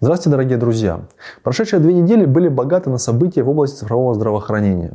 [0.00, 1.00] Здравствуйте, дорогие друзья!
[1.42, 4.92] Прошедшие две недели были богаты на события в области цифрового здравоохранения.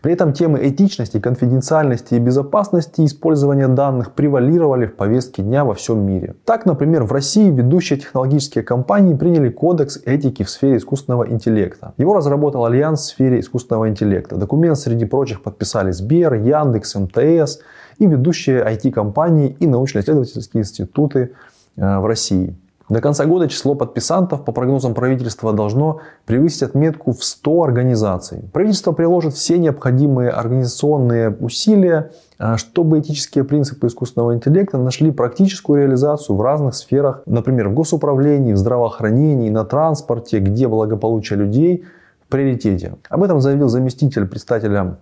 [0.00, 6.06] При этом темы этичности, конфиденциальности и безопасности использования данных превалировали в повестке дня во всем
[6.06, 6.36] мире.
[6.44, 11.92] Так, например, в России ведущие технологические компании приняли кодекс этики в сфере искусственного интеллекта.
[11.96, 14.36] Его разработал Альянс в сфере искусственного интеллекта.
[14.36, 17.58] Документ среди прочих подписали Сбер, Яндекс, МТС
[17.98, 21.32] и ведущие IT-компании и научно-исследовательские институты
[21.76, 22.56] э, в России.
[22.90, 28.44] До конца года число подписантов, по прогнозам правительства, должно превысить отметку в 100 организаций.
[28.52, 36.36] Правительство приложит все необходимые организационные усилия, а, чтобы этические принципы искусственного интеллекта нашли практическую реализацию
[36.36, 41.84] в разных сферах, например, в госуправлении, в здравоохранении, на транспорте, где благополучие людей
[42.26, 42.96] в приоритете.
[43.08, 44.98] Об этом заявил заместитель представителя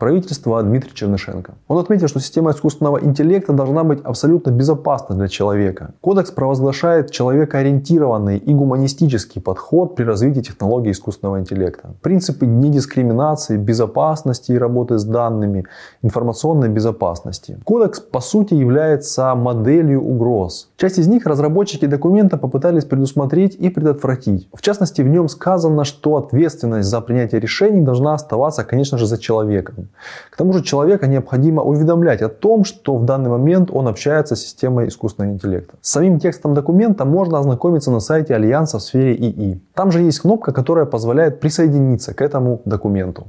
[0.00, 1.52] правительства Дмитрий Чернышенко.
[1.68, 5.92] Он отметил, что система искусственного интеллекта должна быть абсолютно безопасна для человека.
[6.00, 11.94] Кодекс провозглашает человекоориентированный и гуманистический подход при развитии технологий искусственного интеллекта.
[12.00, 15.66] Принципы недискриминации, безопасности и работы с данными,
[16.02, 17.58] информационной безопасности.
[17.64, 20.70] Кодекс по сути является моделью угроз.
[20.76, 24.48] Часть из них разработчики документа попытались предусмотреть и предотвратить.
[24.54, 29.18] В частности, в нем сказано, что ответственность за принятие решений должна оставаться, конечно же, за
[29.18, 29.89] человеком.
[30.30, 34.42] К тому же человека необходимо уведомлять о том, что в данный момент он общается с
[34.42, 35.74] системой искусственного интеллекта.
[35.80, 39.60] С самим текстом документа можно ознакомиться на сайте Альянса в сфере ИИ.
[39.74, 43.26] Там же есть кнопка, которая позволяет присоединиться к этому документу.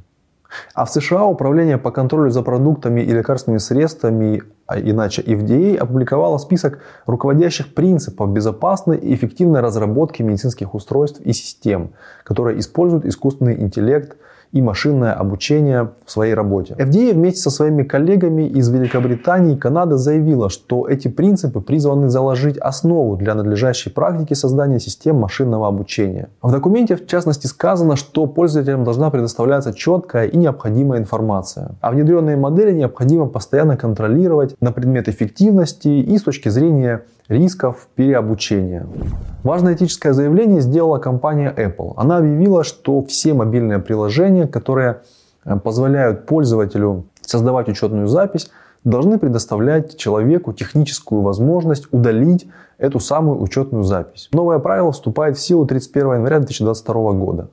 [0.74, 6.38] А в США Управление по контролю за продуктами и лекарственными средствами, а иначе FDA, опубликовало
[6.38, 11.92] список руководящих принципов безопасной и эффективной разработки медицинских устройств и систем,
[12.24, 14.18] которые используют искусственный интеллект–
[14.52, 16.76] и машинное обучение в своей работе.
[16.78, 22.58] FDA вместе со своими коллегами из Великобритании и Канады заявила, что эти принципы призваны заложить
[22.58, 26.30] основу для надлежащей практики создания систем машинного обучения.
[26.42, 31.76] В документе в частности сказано, что пользователям должна предоставляться четкая и необходимая информация.
[31.82, 38.86] А внедренные модели необходимо постоянно контролировать на предмет эффективности и с точки зрения рисков переобучения.
[39.44, 41.94] Важное этическое заявление сделала компания Apple.
[41.96, 45.02] Она объявила, что все мобильные приложения, которые
[45.46, 48.52] э, позволяют пользователю создавать учетную запись,
[48.84, 52.48] должны предоставлять человеку техническую возможность удалить
[52.78, 54.30] эту самую учетную запись.
[54.34, 57.48] Новое правило вступает в силу 31 января 2022 года.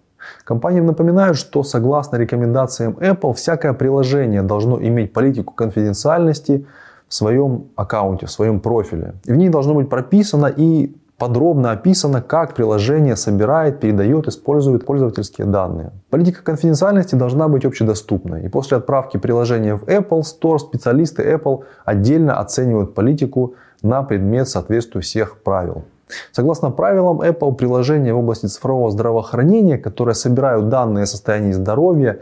[0.45, 6.67] Компаниям напоминают, что согласно рекомендациям Apple, всякое приложение должно иметь политику конфиденциальности,
[7.09, 9.15] в своем аккаунте, в своем профиле.
[9.25, 15.47] И в ней должно быть прописано и подробно описано, как приложение собирает, передает, использует пользовательские
[15.47, 15.91] данные.
[16.11, 18.45] Политика конфиденциальности должна быть общедоступной.
[18.45, 25.01] И после отправки приложения в Apple Store специалисты Apple отдельно оценивают политику на предмет соответствия
[25.01, 25.85] всех правил.
[26.33, 32.21] Согласно правилам Apple, приложения в области цифрового здравоохранения, которые собирают данные о состоянии здоровья,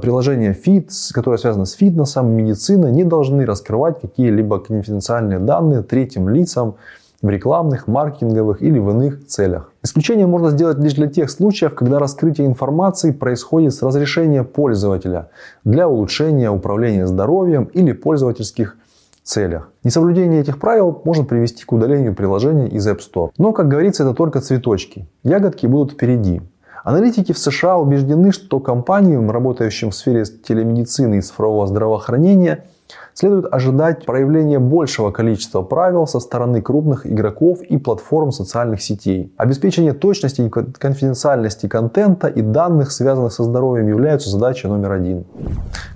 [0.00, 6.76] приложения Fit, которые связаны с фитнесом, медициной, не должны раскрывать какие-либо конфиденциальные данные третьим лицам
[7.22, 9.72] в рекламных, маркетинговых или в иных целях.
[9.82, 15.30] Исключение можно сделать лишь для тех случаев, когда раскрытие информации происходит с разрешения пользователя
[15.64, 18.76] для улучшения управления здоровьем или пользовательских
[19.22, 19.70] целях.
[19.82, 23.30] Несоблюдение этих правил может привести к удалению приложения из App Store.
[23.38, 25.08] Но, как говорится, это только цветочки.
[25.22, 26.42] Ягодки будут впереди.
[26.84, 32.66] Аналитики в США убеждены, что компаниям, работающим в сфере телемедицины и цифрового здравоохранения,
[33.14, 39.32] следует ожидать проявления большего количества правил со стороны крупных игроков и платформ социальных сетей.
[39.38, 45.24] Обеспечение точности и конфиденциальности контента и данных, связанных со здоровьем, являются задачей номер один.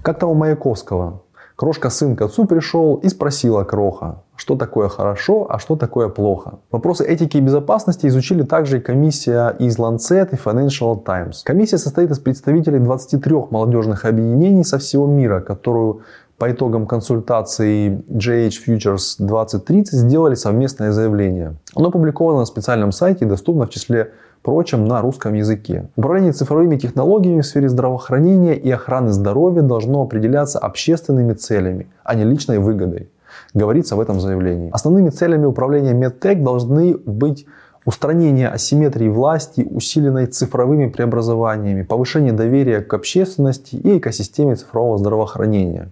[0.00, 1.20] Как там у Маяковского?
[1.58, 6.60] Крошка сын к отцу пришел и спросила Кроха, что такое хорошо, а что такое плохо.
[6.70, 11.42] Вопросы этики и безопасности изучили также и комиссия из Lancet и Financial Times.
[11.42, 16.02] Комиссия состоит из представителей 23 молодежных объединений со всего мира, которую
[16.38, 21.56] по итогам консультации JH Futures 2030 сделали совместное заявление.
[21.74, 24.12] Оно опубликовано на специальном сайте и доступно в числе
[24.48, 25.90] прочем на русском языке.
[25.94, 32.24] Управление цифровыми технологиями в сфере здравоохранения и охраны здоровья должно определяться общественными целями, а не
[32.24, 33.10] личной выгодой.
[33.52, 34.70] Говорится в этом заявлении.
[34.72, 37.44] Основными целями управления медтек должны быть
[37.84, 45.90] устранение асимметрии власти, усиленной цифровыми преобразованиями, повышение доверия к общественности и экосистеме цифрового здравоохранения,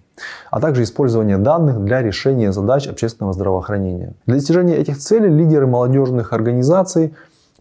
[0.49, 4.13] а также использование данных для решения задач общественного здравоохранения.
[4.25, 7.13] Для достижения этих целей лидеры молодежных организаций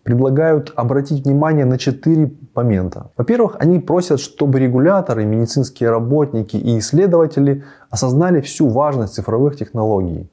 [0.06, 3.10] предлагают обратить внимание на четыре момента.
[3.16, 10.30] Во-первых, они просят, чтобы регуляторы, медицинские работники и исследователи осознали всю важность цифровых технологий.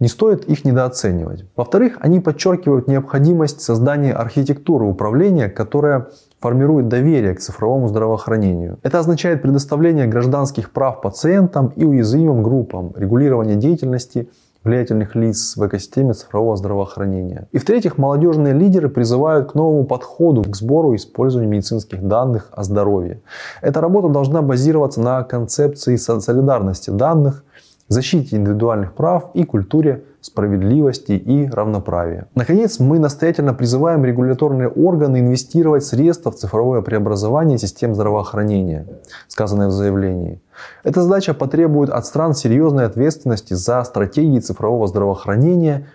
[0.00, 1.44] Не стоит их недооценивать.
[1.54, 6.08] Во-вторых, они подчеркивают необходимость создания архитектуры управления, которая
[6.40, 8.78] формирует доверие к цифровому здравоохранению.
[8.82, 14.30] Это означает предоставление гражданских прав пациентам и уязвимым группам, регулирование деятельности
[14.64, 17.48] влиятельных лиц в экосистеме цифрового здравоохранения.
[17.52, 22.62] И в-третьих, молодежные лидеры призывают к новому подходу к сбору и использованию медицинских данных о
[22.62, 23.22] здоровье.
[23.62, 27.44] Эта работа должна базироваться на концепции солидарности данных,
[27.88, 32.26] защите индивидуальных прав и культуре справедливости и равноправия.
[32.34, 38.86] Наконец, мы настоятельно призываем регуляторные органы инвестировать средства в цифровое преобразование систем здравоохранения,
[39.28, 40.40] сказанное в заявлении.
[40.84, 45.88] Эта задача потребует от стран серьезной ответственности за стратегии цифрового здравоохранения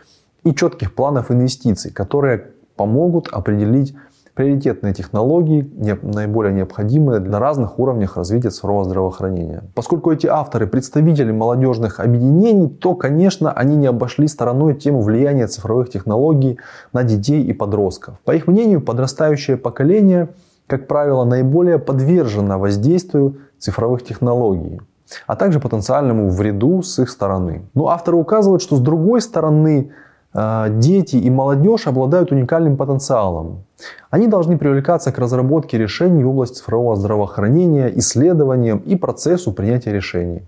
[0.43, 3.95] и четких планов инвестиций, которые помогут определить
[4.35, 5.71] приоритетные технологии,
[6.03, 9.63] наиболее необходимые для разных уровней развития цифрового здравоохранения.
[9.73, 15.89] Поскольку эти авторы представители молодежных объединений, то, конечно, они не обошли стороной тему влияния цифровых
[15.89, 16.59] технологий
[16.91, 18.19] на детей и подростков.
[18.25, 20.29] По их мнению, подрастающее поколение,
[20.67, 24.81] как правило, наиболее подвержено воздействию цифровых технологий
[25.27, 27.69] а также потенциальному вреду с их стороны.
[27.75, 29.91] Но авторы указывают, что с другой стороны
[30.37, 33.63] а, дети и молодежь обладают уникальным потенциалом.
[34.09, 40.43] Они должны привлекаться к разработке решений в области цифрового здравоохранения, исследованиям и процессу принятия решений.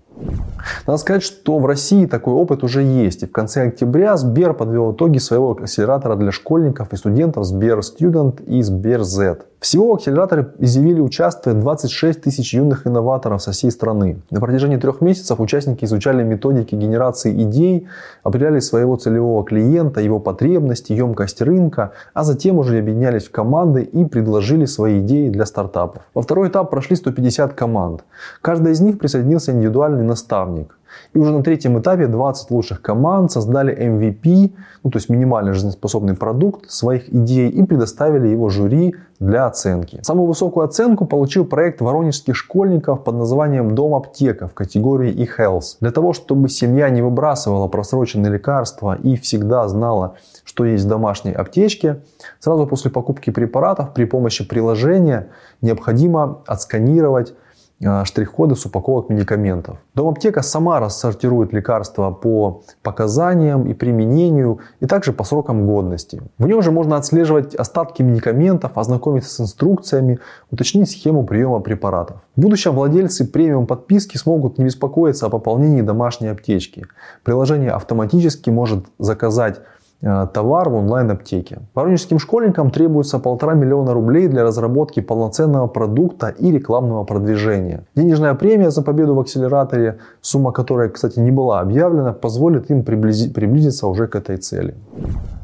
[0.86, 3.22] Надо сказать, что в России такой опыт уже есть.
[3.22, 8.42] И в конце октября Сбер подвел итоги своего акселератора для школьников и студентов Сбер Student
[8.44, 9.38] и Сбер Z.
[9.60, 14.22] Всего в акселераторе изъявили участие 26 тысяч юных инноваторов со всей страны.
[14.30, 17.88] На протяжении трех месяцев участники изучали методики генерации идей,
[18.22, 22.80] определяли своего целевого клиента, его потребности, емкость рынка, а затем уже
[23.18, 26.02] объединялись в команды и предложили свои идеи для стартапов.
[26.14, 28.04] Во второй этап прошли 150 команд.
[28.42, 30.77] Каждая из них присоединился индивидуальный наставник.
[31.14, 34.52] И уже на третьем этапе 20 лучших команд создали MVP,
[34.84, 40.00] ну, то есть минимально жизнеспособный продукт своих идей и предоставили его жюри для оценки.
[40.02, 45.78] Самую высокую оценку получил проект воронежских школьников под названием «Дом аптека» в категории e-health.
[45.80, 50.14] Для того, чтобы семья не выбрасывала просроченные лекарства и всегда знала,
[50.44, 52.02] что есть в домашней аптечке,
[52.38, 55.28] сразу после покупки препаратов при помощи приложения
[55.60, 57.34] необходимо отсканировать
[57.80, 59.78] штрих-коды с упаковок медикаментов.
[59.94, 66.20] Дом-аптека сама рассортирует лекарства по показаниям и применению, и также по срокам годности.
[66.38, 70.18] В нем же можно отслеживать остатки медикаментов, ознакомиться с инструкциями,
[70.50, 72.16] уточнить схему приема препаратов.
[72.34, 76.86] В будущем владельцы премиум подписки смогут не беспокоиться о пополнении домашней аптечки.
[77.22, 79.60] Приложение автоматически может заказать
[80.00, 81.58] товар в онлайн-аптеке.
[81.74, 87.84] Воронежским школьникам требуется полтора миллиона рублей для разработки полноценного продукта и рекламного продвижения.
[87.96, 93.88] Денежная премия за победу в акселераторе, сумма которой, кстати, не была объявлена, позволит им приблизиться
[93.88, 94.74] уже к этой цели.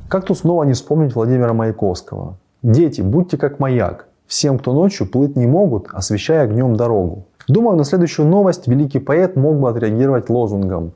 [0.09, 2.37] Как тут снова не вспомнить Владимира Маяковского?
[2.63, 4.07] Дети, будьте как маяк.
[4.27, 7.25] Всем, кто ночью плыть не могут, освещая огнем дорогу.
[7.49, 10.93] Думаю, на следующую новость великий поэт мог бы отреагировать лозунгом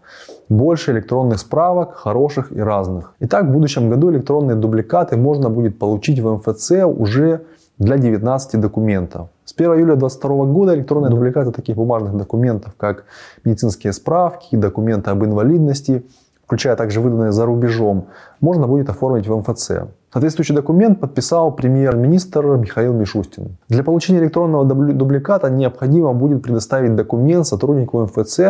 [0.48, 3.12] «Больше электронных справок, хороших и разных».
[3.20, 7.42] Итак, в будущем году электронные дубликаты можно будет получить в МФЦ уже
[7.78, 9.28] для 19 документов.
[9.44, 13.04] С 1 июля 2022 года электронные дубликаты таких бумажных документов, как
[13.44, 16.02] медицинские справки, документы об инвалидности,
[16.44, 18.06] включая также выданные за рубежом,
[18.40, 19.70] можно будет оформить в МФЦ.
[20.10, 23.58] Соответствующий документ подписал премьер-министр Михаил Мишустин.
[23.68, 28.40] Для получения электронного дубликата необходимо будет предоставить документ сотруднику МФЦ,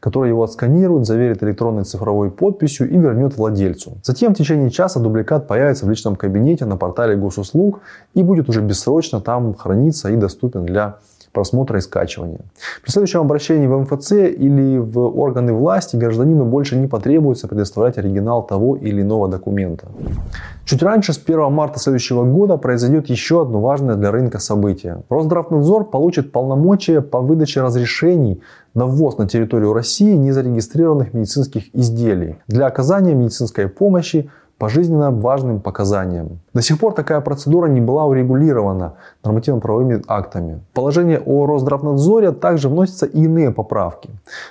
[0.00, 3.98] который его отсканирует, заверит электронной цифровой подписью и вернет владельцу.
[4.02, 7.80] Затем в течение часа дубликат появится в личном кабинете на портале госуслуг
[8.14, 10.96] и будет уже бессрочно там храниться и доступен для
[11.32, 12.40] просмотра и скачивания.
[12.82, 18.46] При следующем обращении в МФЦ или в органы власти гражданину больше не потребуется предоставлять оригинал
[18.46, 19.88] того или иного документа.
[20.64, 25.02] Чуть раньше, с 1 марта следующего года, произойдет еще одно важное для рынка событие.
[25.08, 28.40] Росздравнадзор получит полномочия по выдаче разрешений
[28.74, 34.30] на ввоз на территорию России незарегистрированных медицинских изделий для оказания медицинской помощи
[34.62, 36.38] по жизненно важным показаниям.
[36.54, 38.92] До сих пор такая процедура не была урегулирована
[39.24, 40.60] нормативно-правовыми актами.
[40.70, 44.10] В положение о Росздравнадзоре также вносятся и иные поправки.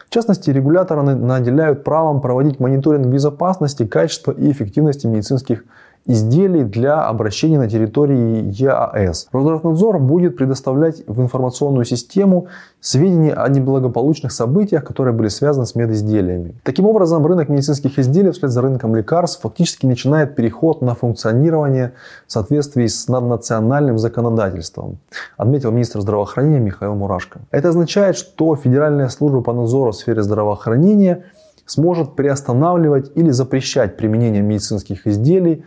[0.10, 5.64] В частности, регуляторы наделяют правом проводить мониторинг безопасности, качества и эффективности медицинских
[6.06, 9.28] изделий для обращения на территории ЕАЭС.
[9.32, 12.48] Росздравнадзор будет предоставлять в информационную систему
[12.80, 16.56] сведения о неблагополучных событиях, которые были связаны с медизделиями.
[16.64, 21.94] Таким образом, рынок медицинских изделий вслед за рынком лекарств фактически начинает переход на функционирование
[22.28, 24.98] в соответствии с наднациональным законодательством,
[25.38, 27.42] отметил министр здравоохранения Михаил Мурашко.
[27.52, 31.26] Это означает, что Федеральная служба по надзору в сфере здравоохранения–
[31.72, 35.64] сможет приостанавливать или запрещать применение медицинских изделий,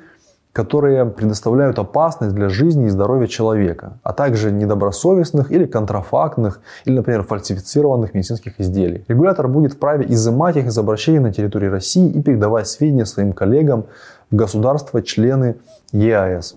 [0.54, 7.24] которые предоставляют опасность для жизни и здоровья человека, а также недобросовестных или контрафактных, или, например,
[7.24, 9.04] фальсифицированных медицинских изделий.
[9.08, 13.86] Регулятор будет вправе изымать их из обращения на территории России и передавать сведения своим коллегам
[14.30, 15.56] в государства-члены
[15.90, 16.54] ЕАЭС.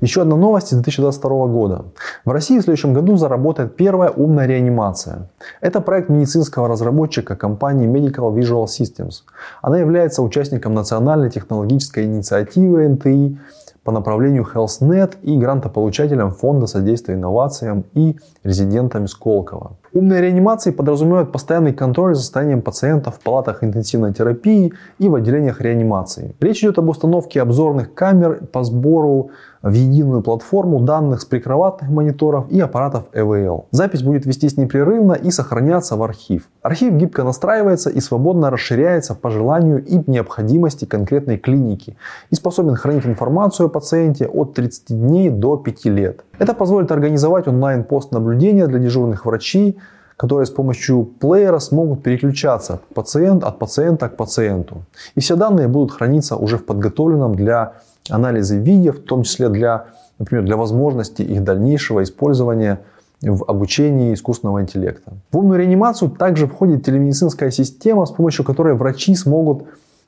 [0.00, 1.84] Еще одна новость из 2022 года.
[2.24, 5.28] В России в следующем году заработает первая умная реанимация.
[5.60, 9.22] Это проект медицинского разработчика компании Medical Visual Systems.
[9.62, 13.38] Она является участником национальной технологической инициативы НТИ
[13.84, 19.72] по направлению HealthNet и грантополучателем Фонда содействия инновациям и резидентами Сколково.
[19.92, 25.60] Умные реанимации подразумевают постоянный контроль за состоянием пациентов в палатах интенсивной терапии и в отделениях
[25.60, 26.34] реанимации.
[26.40, 29.30] Речь идет об установке обзорных камер по сбору
[29.62, 33.64] в единую платформу данных с прикроватных мониторов и аппаратов EVL.
[33.70, 36.48] Запись будет вестись непрерывно и сохраняться в архив.
[36.62, 41.96] Архив гибко настраивается и свободно расширяется по желанию и необходимости конкретной клиники
[42.30, 46.24] и способен хранить информацию о пациенте от 30 дней до 5 лет.
[46.38, 49.78] Это позволит организовать онлайн-пост наблюдения для дежурных врачей,
[50.16, 54.84] которые с помощью плеера смогут переключаться пациент, от пациента к пациенту.
[55.16, 57.72] И все данные будут храниться уже в подготовленном для
[58.08, 59.86] анализа видео, в том числе для,
[60.18, 62.80] например, для возможности их дальнейшего использования
[63.20, 65.12] в обучении искусственного интеллекта.
[65.30, 69.64] В умную реанимацию также входит телемедицинская система, с помощью которой врачи смогут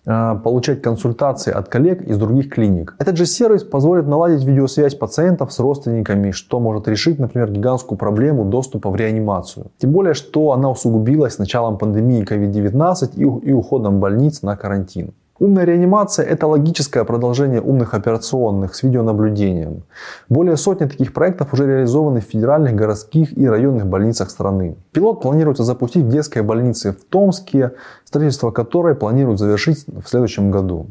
[0.07, 2.95] Э, получать консультации от коллег из других клиник.
[2.99, 8.45] Этот же сервис позволит наладить видеосвязь пациентов с родственниками, что может решить, например, гигантскую проблему
[8.45, 9.69] доступа в реанимацию.
[9.79, 15.15] Тем более, что она усугубилась с началом пандемии COVID-19 и уходом больниц на карантин.
[15.41, 19.83] Умная реанимация– это логическое продолжение умных операционных с видеонаблюдением.
[20.29, 24.77] Более сотни таких проектов уже реализованы в федеральных, городских и районных больницах страны.
[24.93, 27.73] Пилот планируется запустить в детской больнице в Томске,
[28.05, 30.87] строительство которой планируют завершить в следующем году.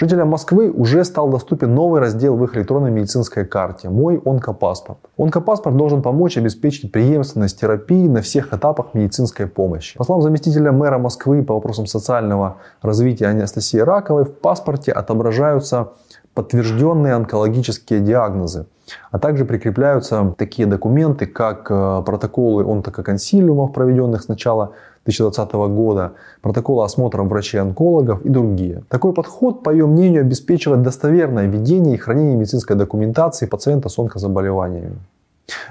[0.00, 4.98] Жителям Москвы уже стал доступен новый раздел в их электронной медицинской карте «Мой онкопаспорт».
[5.18, 9.98] Онкопаспорт должен помочь обеспечить преемственность терапии на всех этапах медицинской помощи.
[9.98, 15.90] По словам заместителя мэра Москвы по вопросам социального развития Анастасии Раковой, в паспорте отображаются
[16.34, 18.66] подтвержденные онкологические диагнозы,
[19.10, 24.72] а также прикрепляются такие документы, как э, протоколы онтококонсилиумов, проведенных с начала
[25.04, 28.82] 2020 года, протоколы осмотра врачей-онкологов и другие.
[28.88, 34.98] Такой подход, по ее мнению, обеспечивает достоверное ведение и хранение медицинской документации пациента с онкозаболеваниями.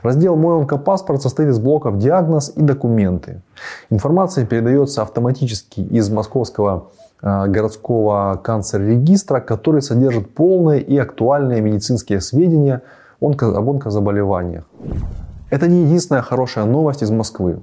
[0.02, 3.42] Раздел «Мой онкопаспорт» состоит из блоков «Диагноз» и «Документы».
[3.90, 6.90] Информация передается автоматически из московского
[7.22, 12.82] городского канцер-регистра, который содержит полные и актуальные медицинские сведения
[13.20, 14.64] об онкозаболеваниях.
[15.50, 17.60] Это не единственная хорошая новость из Москвы.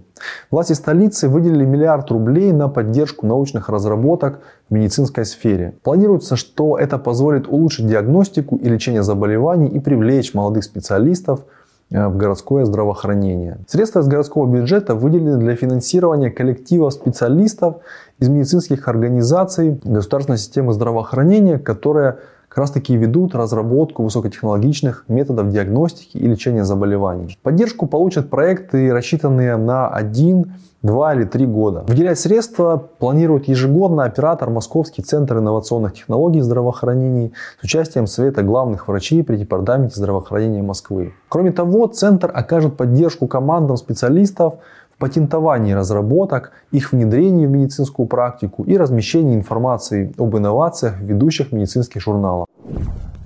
[0.50, 5.75] Власти столицы выделили миллиард рублей на поддержку научных разработок в медицинской сфере.
[5.84, 11.42] Планируется, что это позволит улучшить диагностику и лечение заболеваний и привлечь молодых специалистов э,
[11.90, 13.58] в городское здравоохранение.
[13.68, 17.76] Средства из городского бюджета выделены для финансирования коллективов специалистов
[18.18, 22.18] из медицинских организаций государственной системы здравоохранения, которые
[22.56, 27.36] как раз таки ведут разработку высокотехнологичных методов диагностики и лечения заболеваний.
[27.42, 31.84] Поддержку получат проекты, рассчитанные на один, два или три года.
[31.86, 39.22] Выделять средства планирует ежегодно оператор Московский центр инновационных технологий здравоохранения с участием Совета главных врачей
[39.22, 41.12] при Департаменте здравоохранения Москвы.
[41.28, 44.54] Кроме того, центр окажет поддержку командам специалистов
[44.98, 52.00] патентовании разработок, их внедрении в медицинскую практику и размещении информации об инновациях в ведущих медицинских
[52.00, 52.46] журналах.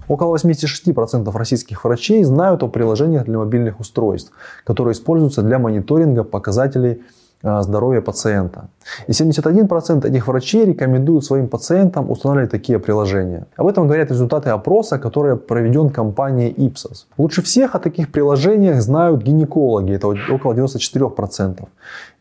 [0.08, 4.32] Около 86% российских врачей знают о приложениях для мобильных устройств,
[4.64, 7.02] которые используются для мониторинга показателей
[7.42, 8.68] здоровья пациента.
[9.08, 13.46] И 71% этих врачей рекомендуют своим пациентам устанавливать такие приложения.
[13.56, 17.06] Об этом говорят результаты опроса, который проведен компанией Ipsos.
[17.18, 21.68] Лучше всех о таких приложениях знают гинекологи, это около 94%,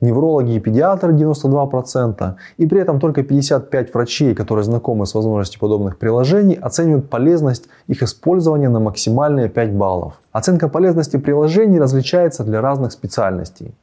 [0.01, 5.97] неврологи и педиатры 92%, и при этом только 55 врачей, которые знакомы с возможностью подобных
[5.97, 10.13] приложений, оценивают полезность их использования на максимальные 5 баллов.
[10.31, 13.73] Оценка полезности приложений различается для разных специальностей.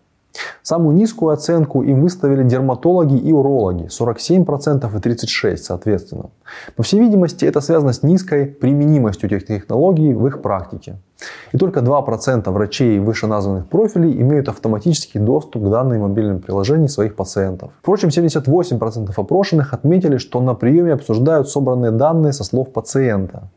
[0.63, 6.31] Самую низкую оценку им выставили дерматологи и урологи 47% и 36% соответственно.
[6.77, 10.97] По всей видимости, это связано с низкой применимостью этих технологий в их практике.
[11.53, 17.71] И только 2% врачей вышеназванных профилей имеют автоматический доступ к данным мобильным приложениям своих пациентов.
[17.81, 23.49] Впрочем, 78% опрошенных отметили, что на приеме обсуждают собранные данные со слов пациента.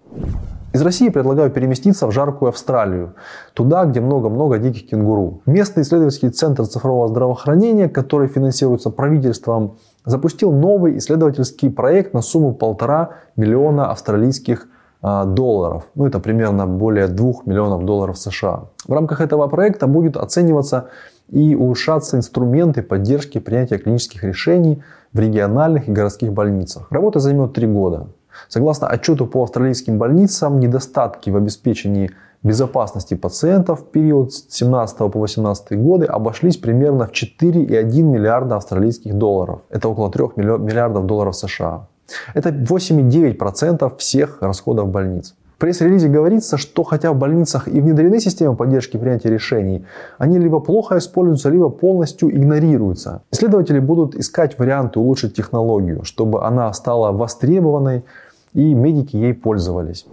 [0.71, 3.15] Из России предлагаю переместиться в жаркую Австралию,
[3.55, 5.41] туда, где много-много диких кенгуру.
[5.47, 13.15] Местный исследовательский центр цифрового здравоохранения, который финансируется правительством, запустил новый исследовательский проект на сумму полтора
[13.35, 14.67] миллиона австралийских
[15.01, 15.85] а, долларов.
[15.95, 18.65] Ну, это примерно более 2 миллионов долларов США.
[18.87, 20.89] В рамках этого проекта будет оцениваться
[21.29, 24.83] и улучшаться инструменты поддержки принятия клинических решений
[25.13, 26.91] в региональных и городских больницах.
[26.91, 28.09] Работа займет три года.
[28.47, 32.11] Согласно отчету по австралийским больницам, недостатки в обеспечении
[32.43, 39.13] безопасности пациентов в период с 17 по 18 годы обошлись примерно в 4,1 миллиарда австралийских
[39.15, 39.61] долларов.
[39.69, 41.87] Это около 3 миллиардов долларов США.
[42.33, 45.35] Это 8,9% всех расходов больниц.
[45.55, 49.85] В пресс-релизе говорится, что хотя в больницах и внедрены системы поддержки принятия решений,
[50.17, 53.23] они либо плохо используются, либо полностью игнорируются.
[53.31, 58.05] Исследователи будут искать варианты улучшить технологию, чтобы она стала востребованной
[58.53, 60.05] и медики ей пользовались.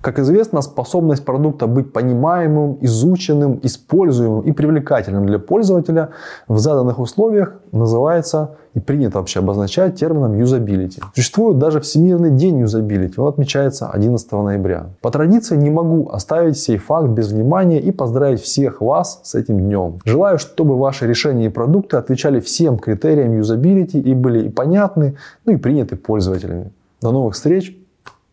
[0.00, 6.08] Как известно, способность продукта быть понимаемым, изученным, используемым и привлекательным для пользователя
[6.48, 11.02] в заданных условиях называется и принято вообще обозначать термином юзабилити.
[11.14, 14.86] Существует даже Всемирный день юзабилити, он отмечается 11 ноября.
[15.02, 19.58] По традиции не могу оставить сей факт без внимания и поздравить всех вас с этим
[19.60, 19.98] днем.
[20.06, 25.52] Желаю, чтобы ваши решения и продукты отвечали всем критериям юзабилити и были и понятны, ну
[25.52, 26.70] и приняты пользователями.
[27.00, 27.76] До новых встреч,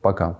[0.01, 0.39] пока.